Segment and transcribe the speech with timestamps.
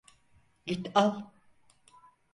[0.65, 1.31] Git al…